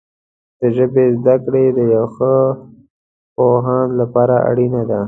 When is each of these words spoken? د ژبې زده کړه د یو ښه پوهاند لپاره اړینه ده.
د 0.59 0.61
ژبې 0.75 1.05
زده 1.19 1.35
کړه 1.45 1.63
د 1.77 1.79
یو 1.93 2.05
ښه 2.15 2.33
پوهاند 3.35 3.91
لپاره 4.01 4.35
اړینه 4.49 4.81
ده. 4.89 4.99